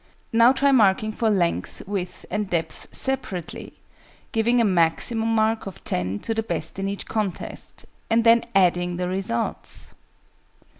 Now 0.33 0.51
try 0.51 0.71
marking 0.71 1.11
for 1.11 1.29
length, 1.29 1.83
width, 1.85 2.25
and 2.31 2.49
depth, 2.49 2.87
separately; 2.91 3.73
giving 4.31 4.59
a 4.59 4.65
maximum 4.65 5.35
mark 5.35 5.67
of 5.67 5.83
10 5.83 6.21
to 6.21 6.33
the 6.33 6.41
best 6.41 6.79
in 6.79 6.87
each 6.89 7.05
contest, 7.05 7.85
and 8.09 8.23
then 8.23 8.41
adding 8.55 8.97
the 8.97 9.07
results! 9.07 9.93